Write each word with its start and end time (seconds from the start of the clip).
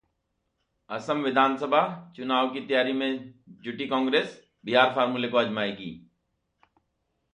असम 0.89 1.21
विधानसभा 1.23 1.81
चुनाव 2.15 2.49
की 2.49 2.59
तैयारी 2.59 2.93
में 2.93 3.33
जुटी 3.63 3.87
कांग्रेस, 3.87 4.39
बिहार 4.65 4.93
फॉर्मूले 4.95 5.27
को 5.27 5.37
आजमाएगी 5.37 5.91